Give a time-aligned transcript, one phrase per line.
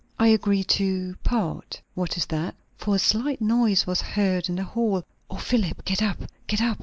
[0.17, 1.79] "I agree to part.
[1.93, 5.03] What is that?" for a slight noise was heard in the hall.
[5.29, 6.23] "O Philip, get up!
[6.47, 6.79] get up!